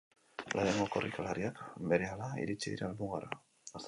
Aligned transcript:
Lehenengo 0.59 0.85
korrikalariak 0.95 1.61
berehala 1.91 2.31
iritsi 2.45 2.73
dira 2.73 2.89
helmugara. 2.89 3.31